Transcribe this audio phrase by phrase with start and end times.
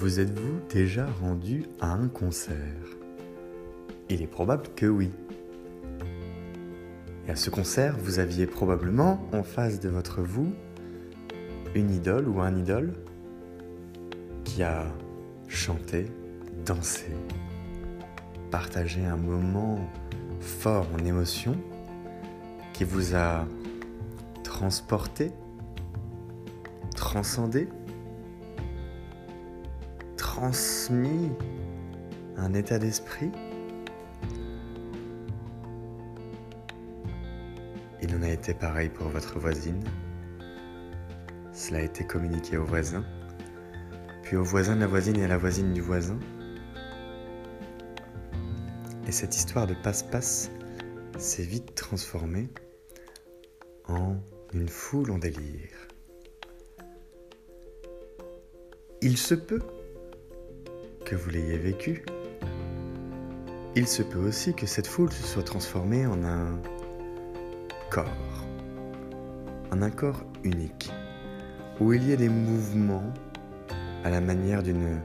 [0.00, 2.54] Vous êtes-vous déjà rendu à un concert?
[4.08, 5.10] Il est probable que oui.
[7.26, 10.52] Et à ce concert, vous aviez probablement en face de votre vous
[11.74, 12.92] une idole ou un idole
[14.44, 14.86] qui a
[15.48, 16.06] chanté,
[16.64, 17.08] dansé,
[18.52, 19.80] partagé un moment
[20.38, 21.56] fort en émotion,
[22.72, 23.48] qui vous a
[24.44, 25.32] transporté,
[26.94, 27.66] transcendé
[30.38, 31.32] transmis
[32.36, 33.32] un état d'esprit,
[38.00, 39.82] il en a été pareil pour votre voisine.
[41.52, 43.04] Cela a été communiqué au voisin,
[44.22, 46.20] puis au voisin de la voisine et à la voisine du voisin.
[49.08, 50.52] Et cette histoire de passe-passe
[51.18, 52.48] s'est vite transformée
[53.88, 54.14] en
[54.52, 55.88] une foule en délire.
[59.02, 59.62] Il se peut
[61.08, 62.04] que vous l'ayez vécu,
[63.74, 66.60] il se peut aussi que cette foule se soit transformée en un
[67.90, 68.44] corps,
[69.72, 70.92] en un corps unique,
[71.80, 73.10] où il y ait des mouvements
[74.04, 75.00] à la manière d'une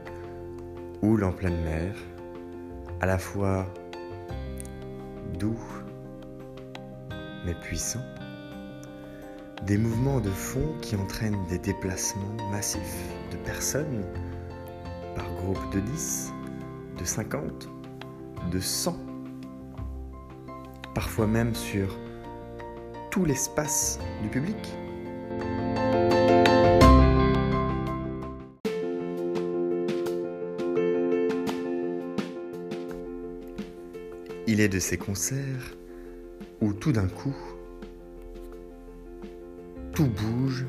[1.00, 1.94] houle en pleine mer,
[3.00, 3.66] à la fois
[5.38, 5.58] doux
[7.46, 8.04] mais puissants,
[9.62, 14.04] des mouvements de fond qui entraînent des déplacements massifs de personnes
[15.52, 16.32] de 10,
[16.98, 17.68] de 50,
[18.50, 18.96] de 100,
[20.94, 21.98] parfois même sur
[23.10, 24.56] tout l'espace du public.
[34.46, 35.76] Il est de ces concerts
[36.60, 37.34] où tout d'un coup,
[39.92, 40.64] tout bouge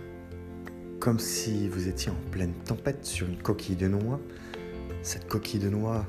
[0.99, 4.19] comme si vous étiez en pleine tempête sur une coquille de noix.
[5.05, 6.03] Cette coquille de noix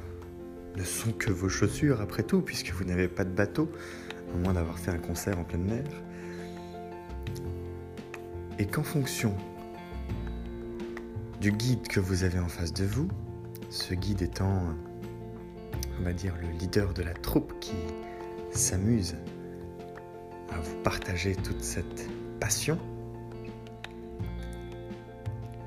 [0.74, 3.70] ne sont que vos chaussures après tout, puisque vous n'avez pas de bateau,
[4.32, 5.84] à moins d'avoir fait un concert en pleine mer.
[8.58, 9.36] Et qu'en fonction
[11.42, 13.06] du guide que vous avez en face de vous,
[13.68, 14.62] ce guide étant,
[16.00, 17.76] on va dire, le leader de la troupe qui
[18.50, 19.14] s'amuse
[20.50, 22.08] à vous partager toute cette
[22.40, 22.78] passion,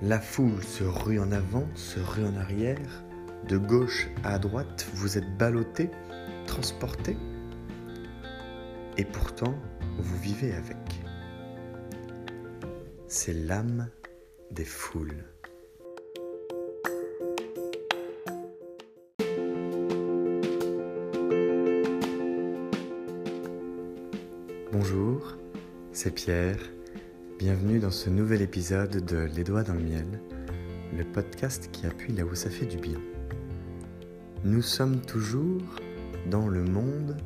[0.01, 3.03] la foule se rue en avant, se rue en arrière,
[3.47, 5.89] de gauche à droite, vous êtes ballotté,
[6.45, 7.17] transporté,
[8.97, 9.55] et pourtant
[9.97, 10.77] vous vivez avec.
[13.07, 13.89] C'est l'âme
[14.51, 15.23] des foules.
[24.71, 25.37] Bonjour,
[25.91, 26.59] c'est Pierre
[27.39, 30.21] Bienvenue dans ce nouvel épisode de Les doigts dans le miel,
[30.93, 32.99] le podcast qui appuie là où ça fait du bien.
[34.45, 35.61] Nous sommes toujours
[36.31, 37.17] dans le monde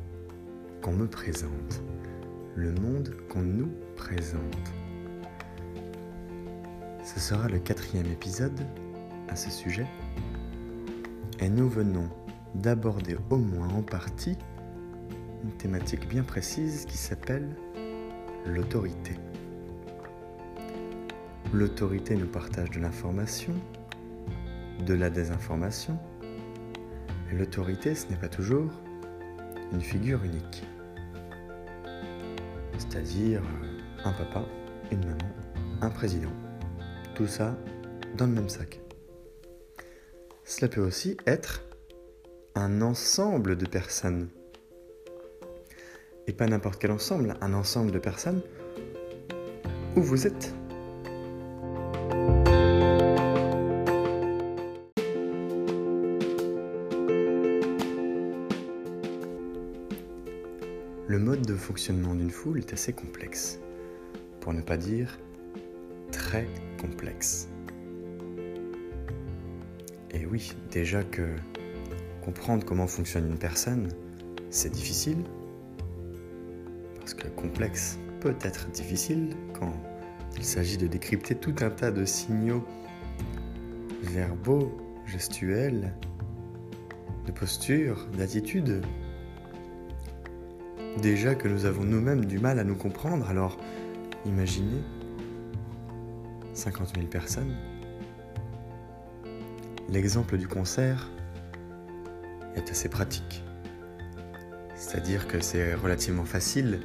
[0.82, 1.80] qu'on me présente,
[2.56, 4.72] le monde qu'on nous présente.
[7.04, 8.58] Ce sera le quatrième épisode
[9.28, 9.86] à ce sujet
[11.38, 12.08] et nous venons
[12.56, 14.36] d'aborder au moins en partie
[15.44, 17.48] une thématique bien précise qui s'appelle
[18.44, 19.12] l'autorité.
[21.52, 23.54] L'autorité nous partage de l'information,
[24.84, 25.96] de la désinformation.
[27.32, 28.70] L'autorité, ce n'est pas toujours
[29.72, 30.64] une figure unique.
[32.78, 33.42] C'est-à-dire
[34.04, 34.44] un papa,
[34.92, 35.34] une maman,
[35.80, 36.32] un président.
[37.14, 37.56] Tout ça
[38.16, 38.80] dans le même sac.
[40.44, 41.62] Cela peut aussi être
[42.54, 44.28] un ensemble de personnes.
[46.26, 48.42] Et pas n'importe quel ensemble, un ensemble de personnes
[49.96, 50.54] où vous êtes
[61.74, 63.58] fonctionnement d'une foule est assez complexe,
[64.40, 65.18] pour ne pas dire
[66.12, 66.46] très
[66.80, 67.48] complexe.
[70.12, 71.34] Et oui, déjà que
[72.24, 73.88] comprendre comment fonctionne une personne,
[74.50, 75.16] c'est difficile,
[77.00, 79.74] parce que complexe peut être difficile quand
[80.36, 82.64] il s'agit de décrypter tout un tas de signaux
[84.00, 84.70] verbaux,
[85.06, 85.92] gestuels,
[87.26, 88.80] de posture, d'attitude,
[91.00, 93.58] Déjà que nous avons nous-mêmes du mal à nous comprendre, alors
[94.24, 94.82] imaginez
[96.54, 97.54] 50 000 personnes.
[99.88, 101.10] L'exemple du concert
[102.54, 103.42] est assez pratique.
[104.74, 106.80] C'est-à-dire que c'est relativement facile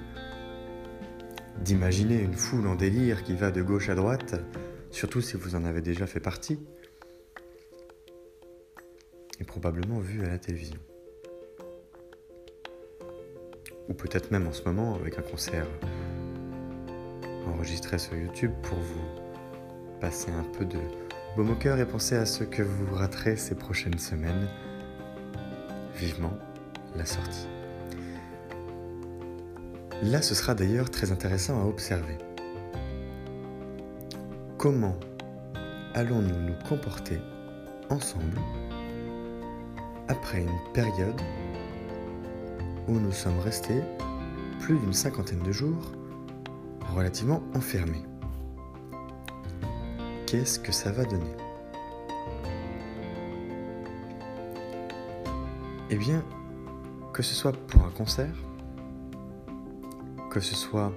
[1.64, 4.42] d'imaginer une foule en délire qui va de gauche à droite,
[4.92, 6.60] surtout si vous en avez déjà fait partie.
[9.40, 10.80] et probablement vu à la télévision.
[13.90, 15.68] Ou peut-être même en ce moment avec un concert
[17.48, 20.78] enregistré sur YouTube pour vous passer un peu de
[21.36, 24.48] baume au cœur et penser à ce que vous raterez ces prochaines semaines.
[25.96, 26.34] Vivement
[26.96, 27.48] la sortie.
[30.02, 32.18] Là, ce sera d'ailleurs très intéressant à observer.
[34.58, 34.98] Comment
[35.94, 37.20] allons-nous nous comporter
[37.90, 38.40] ensemble
[40.08, 41.20] après une période
[42.90, 43.82] où nous sommes restés
[44.60, 45.92] plus d'une cinquantaine de jours
[46.96, 48.04] relativement enfermés.
[50.26, 51.36] Qu'est-ce que ça va donner?
[55.92, 56.24] Eh bien,
[57.14, 58.36] que ce soit pour un concert,
[60.32, 60.92] que ce soit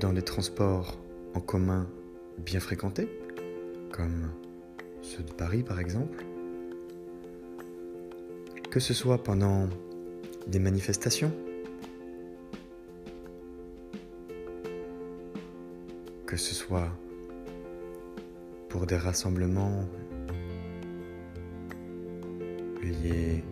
[0.00, 0.98] dans des transports
[1.34, 1.86] en commun
[2.38, 3.08] bien fréquentés,
[3.92, 4.30] comme
[5.02, 6.24] ceux de Paris par exemple,
[8.76, 9.70] que ce soit pendant
[10.46, 11.32] des manifestations,
[16.26, 16.90] que ce soit
[18.68, 19.88] pour des rassemblements
[22.82, 23.42] liés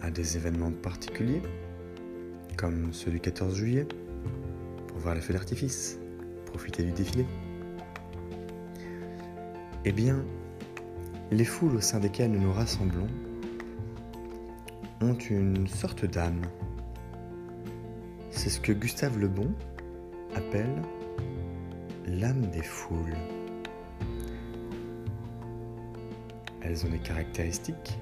[0.00, 1.42] à des événements particuliers,
[2.56, 3.86] comme ceux du 14 juillet,
[4.88, 6.00] pour voir les feux d'artifice,
[6.46, 7.24] profiter du défilé.
[9.84, 10.24] Eh bien,
[11.30, 13.06] les foules au sein desquelles nous nous rassemblons
[15.00, 16.42] ont une sorte d'âme.
[18.30, 19.52] C'est ce que Gustave Le Bon
[20.34, 20.82] appelle
[22.06, 23.16] l'âme des foules.
[26.62, 27.98] Elles ont des caractéristiques,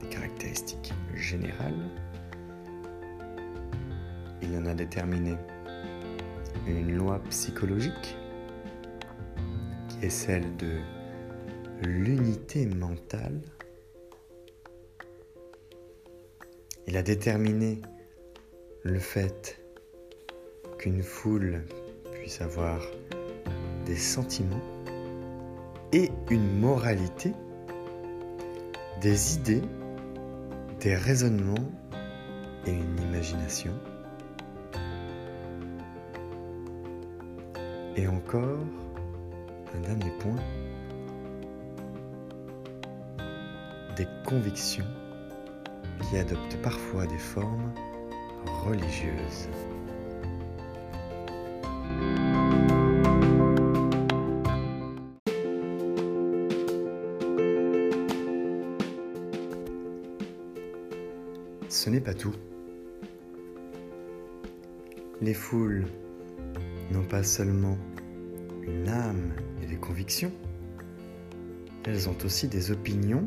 [0.00, 1.88] des caractéristiques générales.
[4.42, 5.36] Il y en a déterminé
[6.66, 8.16] une loi psychologique
[9.88, 10.78] qui est celle de
[11.82, 13.40] l'unité mentale.
[16.88, 17.80] Il a déterminé
[18.82, 19.60] le fait
[20.78, 21.62] qu'une foule
[22.12, 22.80] puisse avoir
[23.86, 24.60] des sentiments
[25.92, 27.32] et une moralité,
[29.00, 29.62] des idées,
[30.80, 31.70] des raisonnements
[32.66, 33.74] et une imagination.
[37.94, 38.58] Et encore,
[39.76, 40.36] un dernier point,
[43.96, 44.86] des convictions
[46.02, 47.72] qui adoptent parfois des formes
[48.64, 49.48] religieuses.
[61.68, 62.34] Ce n'est pas tout.
[65.20, 65.86] Les foules
[66.90, 67.78] n'ont pas seulement
[68.62, 69.32] une âme
[69.62, 70.32] et des convictions,
[71.84, 73.24] elles ont aussi des opinions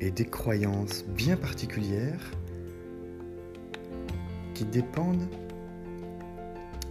[0.00, 2.30] et des croyances bien particulières
[4.54, 5.28] qui dépendent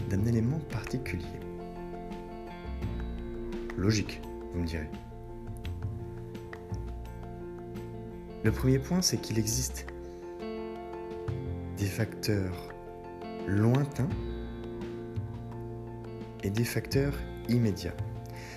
[0.10, 1.26] d'un élément particulier.
[3.78, 4.22] Logique,
[4.54, 4.90] vous me direz.
[8.44, 9.88] Le premier point, c'est qu'il existe
[11.78, 12.70] des facteurs
[13.48, 14.10] lointains
[16.44, 17.14] et des facteurs
[17.50, 17.96] immédiats.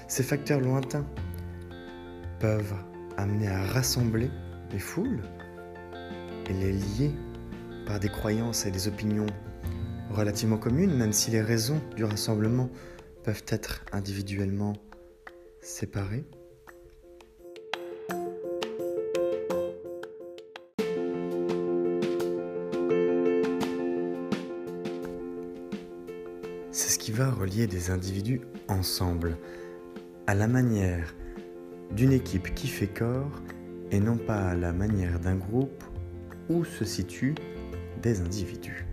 [0.07, 1.07] Ces facteurs lointains
[2.39, 2.75] peuvent
[3.19, 4.31] amener à rassembler
[4.71, 5.23] les foules
[6.49, 7.11] et les lier
[7.85, 9.27] par des croyances et des opinions
[10.11, 12.71] relativement communes, même si les raisons du rassemblement
[13.25, 14.75] peuvent être individuellement
[15.61, 16.25] séparées.
[26.71, 29.37] C'est ce qui va relier des individus ensemble,
[30.29, 31.15] à la manière
[31.91, 33.43] d'une équipe qui fait corps
[33.91, 35.85] et non pas à la manière d'un groupe
[36.49, 37.35] où se situent
[38.03, 38.87] des individus.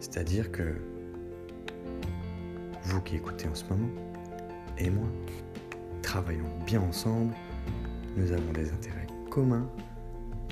[0.00, 0.76] C'est-à-dire que
[2.84, 3.90] vous qui écoutez en ce moment
[4.78, 5.08] et moi,
[6.02, 7.34] travaillons bien ensemble,
[8.16, 9.68] nous avons des intérêts communs,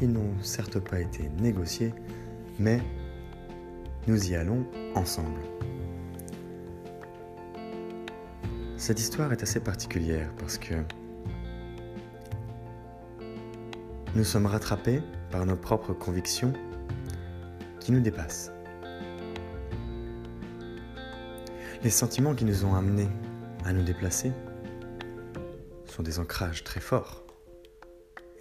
[0.01, 1.93] ils n'ont certes pas été négociés,
[2.59, 2.81] mais
[4.07, 5.41] nous y allons ensemble.
[8.83, 10.75] Cette histoire est assez particulière parce que
[14.17, 16.53] nous sommes rattrapés par nos propres convictions
[17.79, 18.51] qui nous dépassent.
[21.85, 23.07] Les sentiments qui nous ont amenés
[23.65, 24.33] à nous déplacer
[25.85, 27.23] sont des ancrages très forts.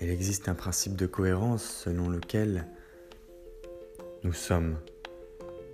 [0.02, 2.66] Il existe un principe de cohérence selon lequel
[4.24, 4.80] nous sommes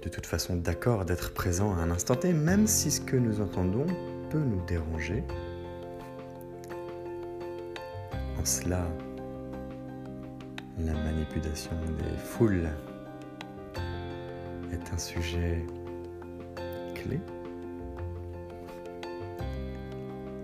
[0.02, 3.40] de toute façon d'accord d'être présents à un instant T, même si ce que nous
[3.40, 3.88] entendons
[4.38, 5.24] nous déranger.
[8.40, 8.88] En cela,
[10.80, 12.70] la manipulation des foules
[14.72, 15.66] est un sujet
[16.96, 17.20] clé.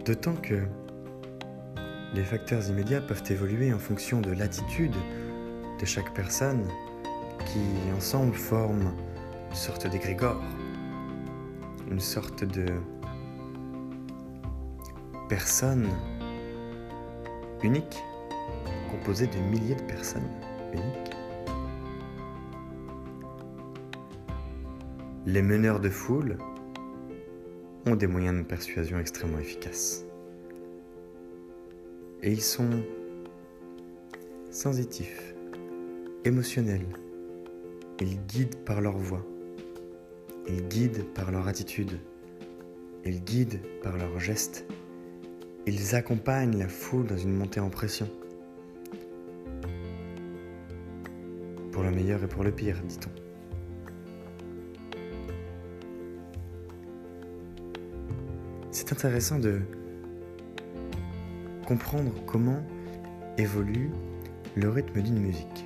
[0.06, 0.64] D'autant que
[2.14, 4.96] les facteurs immédiats peuvent évoluer en fonction de l'attitude
[5.80, 6.68] de chaque personne
[7.46, 7.62] qui
[7.96, 8.92] ensemble forment
[9.50, 10.42] une sorte d'égrégore,
[11.90, 12.66] une sorte de
[15.30, 15.90] personne
[17.64, 18.04] unique,
[18.92, 20.30] composée de milliers de personnes
[20.74, 21.16] uniques.
[25.26, 26.38] Les meneurs de foule
[27.86, 30.06] ont des moyens de persuasion extrêmement efficaces.
[32.22, 32.84] Et ils sont
[34.52, 35.34] sensitifs,
[36.26, 36.86] émotionnels.
[38.00, 39.26] Ils guident par leur voix.
[40.48, 42.00] Ils guident par leur attitude.
[43.06, 44.66] Ils guident par leurs gestes.
[45.66, 48.10] Ils accompagnent la foule dans une montée en pression.
[51.72, 53.10] Pour le meilleur et pour le pire, dit-on.
[58.72, 59.62] C'est intéressant de
[61.66, 62.62] comprendre comment
[63.38, 63.90] évolue
[64.56, 65.66] le rythme d'une musique,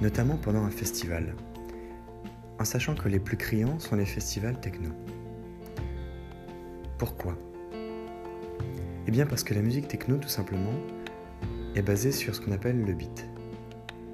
[0.00, 1.34] notamment pendant un festival,
[2.58, 4.88] en sachant que les plus criants sont les festivals techno.
[6.96, 7.36] Pourquoi?
[9.10, 10.72] Eh bien parce que la musique techno, tout simplement,
[11.74, 13.26] est basée sur ce qu'on appelle le beat,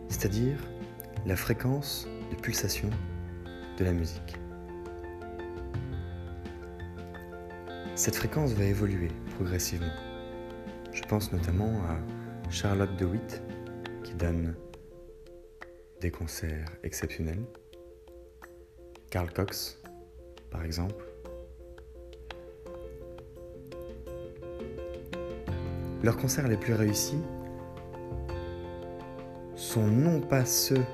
[0.09, 0.57] c'est-à-dire
[1.27, 2.89] la fréquence de pulsation
[3.77, 4.37] de la musique.
[7.95, 9.93] Cette fréquence va évoluer progressivement.
[10.95, 13.43] Je pense notamment à Charlotte DeWitt
[14.03, 14.55] qui donne
[16.01, 17.45] des concerts exceptionnels.
[19.11, 19.79] Carl Cox,
[20.51, 21.06] par exemple.
[26.07, 27.21] Leurs concerts les plus réussis
[29.57, 30.85] sont non pas ceux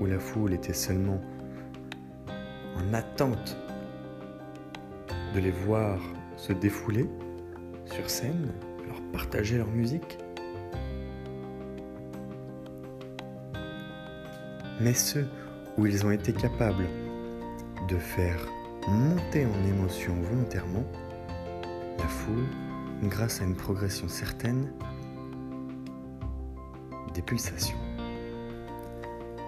[0.00, 1.20] où la foule était seulement
[2.74, 3.58] en attente
[5.34, 6.00] de les voir
[6.38, 7.06] se défouler
[7.84, 8.50] sur scène,
[8.88, 10.16] leur partager leur musique.
[14.80, 15.26] Mais ceux
[15.76, 16.88] où ils ont été capables
[17.90, 18.40] de faire
[18.88, 20.86] monter en émotion volontairement
[21.98, 22.69] la foule
[23.08, 24.72] grâce à une progression certaine
[27.14, 27.78] des pulsations.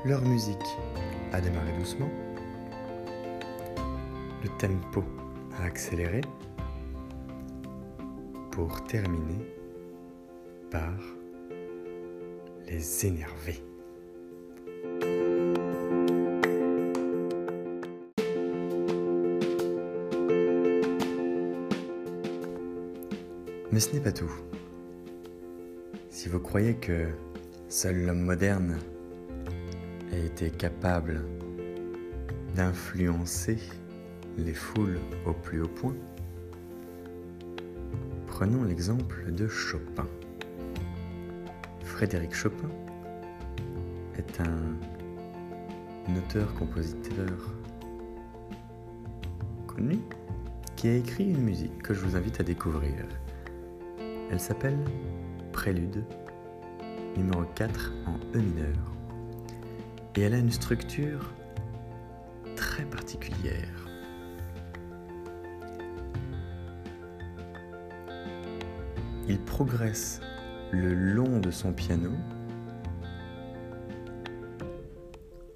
[0.04, 0.56] Leur musique
[1.32, 2.10] a démarré doucement,
[4.42, 5.04] le tempo
[5.58, 6.22] a accéléré,
[8.50, 9.46] pour terminer
[10.70, 10.92] par
[12.66, 13.71] les énerver.
[23.82, 24.32] Ce n'est pas tout.
[26.08, 27.08] Si vous croyez que
[27.68, 28.78] seul l'homme moderne
[30.12, 31.24] a été capable
[32.54, 33.58] d'influencer
[34.38, 35.94] les foules au plus haut point,
[38.42, 40.06] Prenons l'exemple de Chopin.
[41.84, 42.70] Frédéric Chopin
[44.16, 47.54] est un auteur-compositeur
[49.68, 49.98] connu
[50.74, 53.04] qui a écrit une musique que je vous invite à découvrir.
[54.32, 54.78] Elle s'appelle
[55.52, 56.06] Prélude
[57.18, 58.78] numéro 4 en E mineur.
[60.16, 61.34] Et elle a une structure
[62.56, 63.68] très particulière.
[69.28, 70.22] Il progresse
[70.70, 72.12] le long de son piano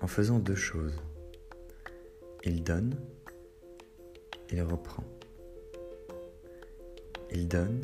[0.02, 1.00] en faisant deux choses.
[2.44, 2.94] Il donne,
[4.50, 5.04] il reprend.
[7.32, 7.80] Il donne,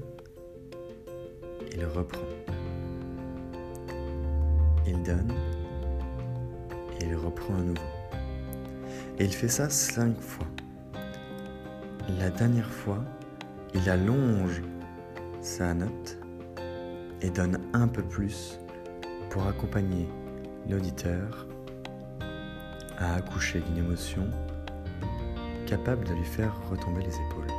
[1.75, 2.21] il reprend.
[4.87, 5.33] Il donne,
[7.01, 7.81] et il reprend à nouveau.
[9.19, 10.47] Et il fait ça cinq fois.
[12.19, 13.05] La dernière fois,
[13.75, 14.63] il allonge
[15.41, 16.19] sa note
[17.21, 18.59] et donne un peu plus
[19.31, 20.09] pour accompagner
[20.69, 21.47] l'auditeur
[22.99, 24.29] à accoucher d'une émotion
[25.67, 27.52] capable de lui faire retomber les épaules.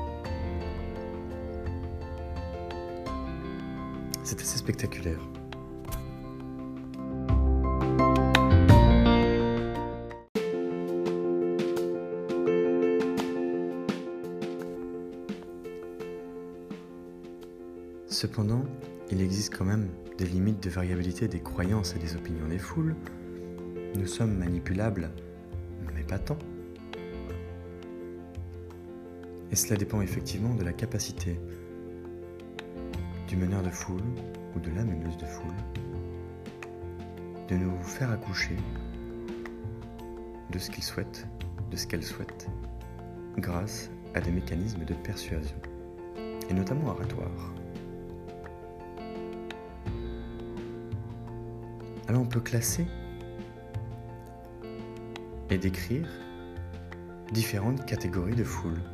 [4.36, 5.20] C'est assez spectaculaire.
[18.08, 18.64] Cependant,
[19.12, 22.96] il existe quand même des limites de variabilité des croyances et des opinions des foules.
[23.94, 25.12] Nous sommes manipulables,
[25.94, 26.40] mais pas tant.
[29.52, 31.40] Et cela dépend effectivement de la capacité
[33.34, 34.04] du meneur de foule
[34.56, 35.56] ou de la meneuse de foule
[37.50, 38.56] de nous faire accoucher
[40.52, 41.28] de ce qu'il souhaite,
[41.72, 42.48] de ce qu'elle souhaite,
[43.40, 45.56] grâce à des mécanismes de persuasion,
[46.48, 47.56] et notamment oratoires.
[52.08, 52.86] Alors on peut classer
[55.50, 56.08] et décrire
[57.32, 58.93] différentes catégories de foules.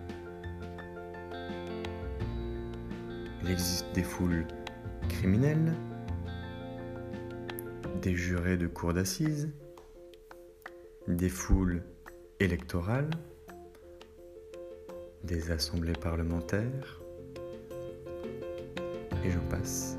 [3.50, 4.46] Il existe des foules
[5.08, 5.74] criminelles,
[8.00, 9.50] des jurés de cour d'assises,
[11.08, 11.82] des foules
[12.40, 13.10] électorales,
[15.24, 17.02] des assemblées parlementaires,
[19.26, 19.98] et j'en passe.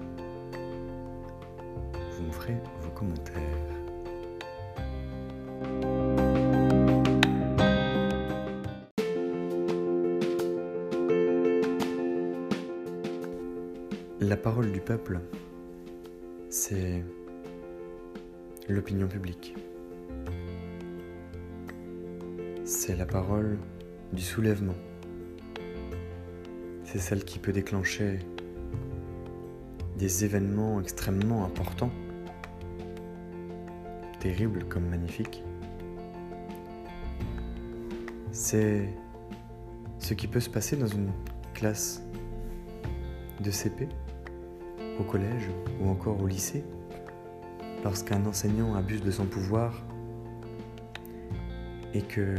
[2.12, 3.79] Vous me ferez vos commentaires.
[16.49, 17.04] C'est
[18.68, 19.54] l'opinion publique.
[22.64, 23.59] C'est la parole
[24.12, 24.75] du soulèvement.
[26.85, 28.18] C'est celle qui peut déclencher
[29.97, 31.92] des événements extrêmement importants,
[34.18, 35.44] terribles comme magnifiques.
[38.32, 38.88] C'est
[40.00, 41.12] ce qui peut se passer dans une
[41.54, 42.02] classe
[43.40, 43.88] de CP
[45.00, 45.49] au collège
[45.80, 46.64] ou encore au lycée,
[47.83, 49.83] lorsqu'un enseignant abuse de son pouvoir
[51.95, 52.37] et que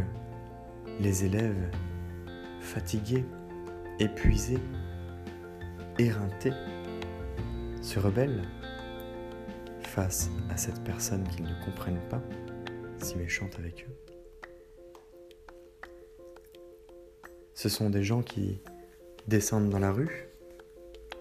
[1.00, 1.72] les élèves,
[2.60, 3.26] fatigués,
[4.00, 4.60] épuisés,
[5.98, 6.54] éreintés,
[7.82, 8.48] se rebellent
[9.80, 12.22] face à cette personne qu'ils ne comprennent pas,
[13.00, 13.96] si méchante avec eux.
[17.56, 18.62] Ce sont des gens qui
[19.28, 20.30] descendent dans la rue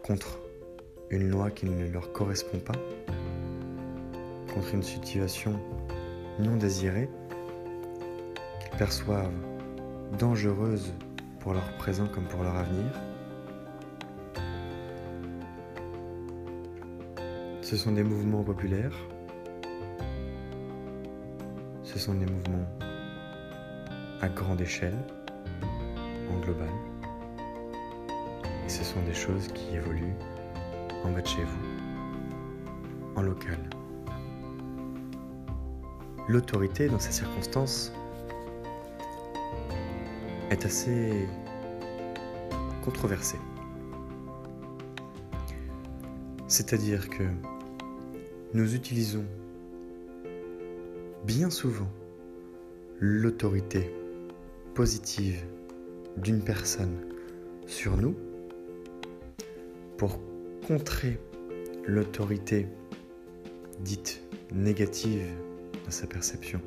[0.04, 0.39] contre
[1.10, 2.78] une loi qui ne leur correspond pas,
[4.54, 5.58] contre une situation
[6.38, 7.10] non désirée,
[8.60, 9.32] qu'ils perçoivent
[10.18, 10.92] dangereuse
[11.40, 12.92] pour leur présent comme pour leur avenir.
[17.60, 18.94] Ce sont des mouvements populaires,
[21.82, 22.66] ce sont des mouvements
[24.20, 24.98] à grande échelle,
[26.32, 26.68] en global,
[28.64, 30.14] et ce sont des choses qui évoluent
[31.04, 33.58] en bas de chez vous, en local.
[36.28, 37.92] L'autorité dans ces circonstances
[40.50, 41.28] est assez
[42.84, 43.38] controversée.
[46.46, 47.24] C'est-à-dire que
[48.54, 49.24] nous utilisons
[51.24, 51.90] bien souvent
[52.98, 53.94] l'autorité
[54.74, 55.44] positive
[56.16, 56.96] d'une personne
[57.66, 58.14] sur nous
[59.96, 60.18] pour
[61.86, 62.68] l'autorité
[63.80, 65.26] dite négative
[65.84, 66.60] dans sa perception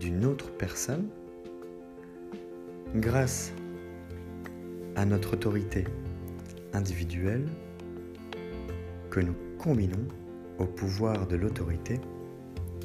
[0.00, 1.08] d'une autre personne
[2.96, 3.52] grâce
[4.96, 5.84] à notre autorité
[6.72, 7.46] individuelle
[9.10, 10.08] que nous combinons
[10.58, 12.00] au pouvoir de l'autorité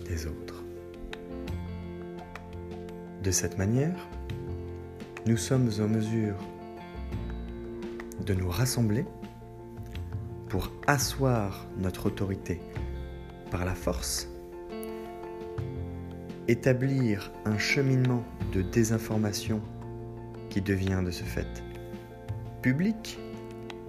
[0.07, 0.63] des autres.
[3.23, 4.07] De cette manière,
[5.25, 6.35] nous sommes en mesure
[8.25, 9.05] de nous rassembler
[10.51, 12.59] pour asseoir notre autorité
[13.51, 14.27] par la force,
[16.49, 19.61] établir un cheminement de désinformation
[20.49, 21.63] qui devient de ce fait
[22.61, 23.17] public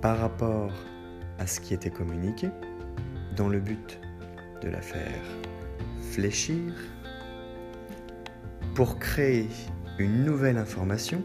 [0.00, 0.70] par rapport
[1.40, 2.48] à ce qui était communiqué,
[3.36, 3.98] dans le but
[4.62, 5.24] de la faire
[6.12, 6.72] fléchir,
[8.76, 9.48] pour créer
[9.98, 11.24] une nouvelle information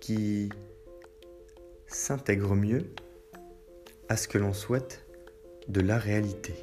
[0.00, 0.48] qui
[1.88, 2.84] s'intègre mieux
[4.08, 5.06] à ce que l'on souhaite
[5.68, 6.54] de la réalité.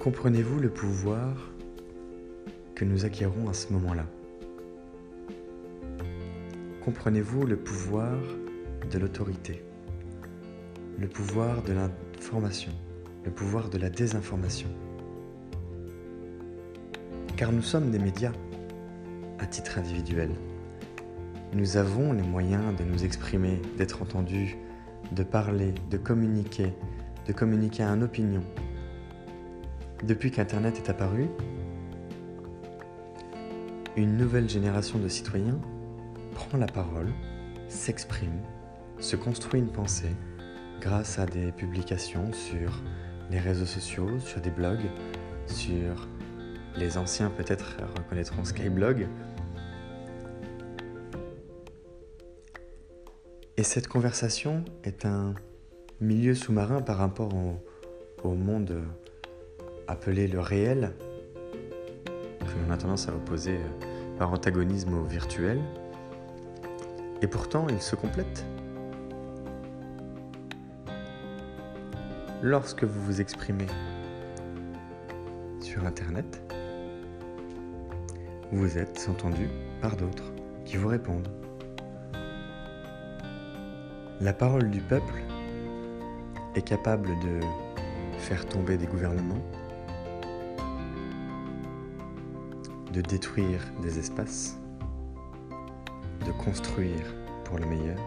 [0.00, 1.52] Comprenez-vous le pouvoir
[2.74, 4.06] que nous acquérons à ce moment-là?
[6.84, 8.16] Comprenez-vous le pouvoir
[8.90, 9.64] de l'autorité,
[10.98, 12.72] le pouvoir de l'information?
[13.26, 14.68] Le pouvoir de la désinformation.
[17.36, 18.32] Car nous sommes des médias
[19.40, 20.30] à titre individuel.
[21.52, 24.56] Nous avons les moyens de nous exprimer, d'être entendus,
[25.12, 26.72] de parler, de communiquer,
[27.26, 28.42] de communiquer une opinion.
[30.04, 31.28] Depuis qu'Internet est apparu,
[33.96, 35.58] une nouvelle génération de citoyens
[36.34, 37.12] prend la parole,
[37.68, 38.40] s'exprime,
[38.98, 40.14] se construit une pensée
[40.80, 42.82] grâce à des publications sur
[43.30, 44.88] les réseaux sociaux, sur des blogs,
[45.46, 46.08] sur
[46.76, 49.08] les anciens peut-être reconnaîtront Skyblog.
[53.56, 55.34] Et cette conversation est un
[56.00, 57.30] milieu sous-marin par rapport
[58.22, 58.82] au, monde
[59.86, 60.92] appelé le réel,
[62.40, 65.60] que l'on a tendance à opposer euh, par antagonisme au virtuel.
[67.22, 68.44] Et pourtant, ils se complètent.
[72.48, 73.66] Lorsque vous vous exprimez
[75.60, 76.40] sur Internet,
[78.52, 79.48] vous êtes entendu
[79.80, 80.32] par d'autres
[80.64, 81.26] qui vous répondent.
[84.20, 85.24] La parole du peuple
[86.54, 87.40] est capable de
[88.20, 89.44] faire tomber des gouvernements,
[92.92, 94.56] de détruire des espaces,
[96.24, 97.98] de construire pour le meilleur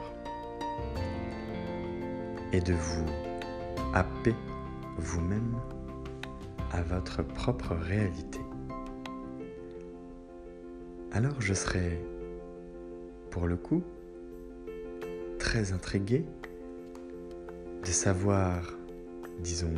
[2.54, 3.29] et de vous
[3.93, 4.36] happer
[4.97, 5.56] vous-même
[6.71, 8.39] à votre propre réalité.
[11.12, 11.99] Alors je serai,
[13.32, 13.84] pour le coup,
[15.39, 16.25] très intrigué
[17.84, 18.78] de savoir,
[19.39, 19.73] disons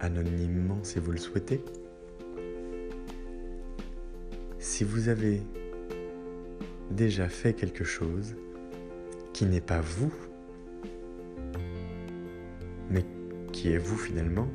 [0.00, 1.64] anonymement si vous le souhaitez,
[4.58, 5.42] si vous avez
[6.90, 8.36] déjà fait quelque chose
[9.32, 10.12] qui n'est pas vous,
[13.60, 14.48] qui est vous finalement,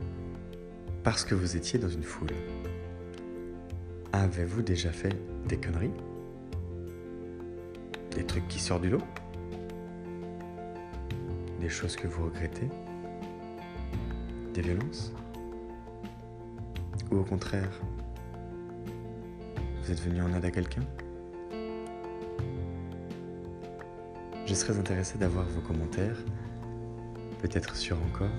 [1.03, 2.31] parce que vous étiez dans une foule.
[4.13, 5.15] Avez-vous déjà fait
[5.47, 5.93] des conneries?
[8.15, 9.03] Des trucs qui sortent du lot?
[11.61, 12.67] Des choses que vous regrettez?
[14.55, 15.13] Des violences?
[17.11, 17.79] Ou au contraire,
[19.83, 20.81] vous êtes venu en aide à quelqu'un?
[24.47, 26.17] Je serais intéressé d'avoir vos commentaires,
[27.43, 28.29] peut-être sur encore,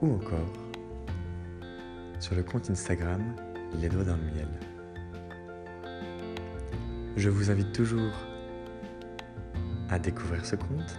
[0.00, 0.52] ou encore
[2.20, 3.22] sur le compte Instagram
[3.80, 4.48] Les Doigts dans le Miel.
[7.16, 8.12] Je vous invite toujours
[9.88, 10.98] à découvrir ce compte,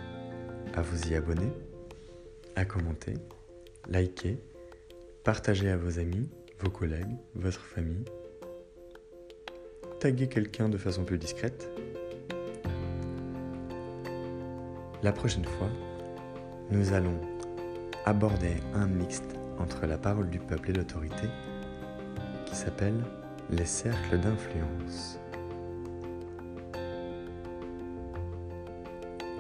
[0.74, 1.52] à vous y abonner,
[2.56, 3.14] à commenter,
[3.88, 4.38] liker,
[5.24, 8.06] partager à vos amis, vos collègues, votre famille,
[10.00, 11.70] taguer quelqu'un de façon plus discrète
[15.02, 15.70] La prochaine fois,
[16.72, 17.39] nous allons
[18.10, 21.28] aborder un mixte entre la parole du peuple et l'autorité
[22.48, 23.00] qui s'appelle
[23.52, 25.20] les cercles d'influence.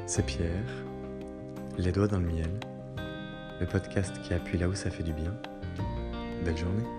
[0.06, 0.50] C'est Pierre,
[1.80, 2.52] Les Doigts dans le Miel,
[3.60, 5.34] le podcast qui appuie là où ça fait du bien.
[6.46, 6.99] Belle journée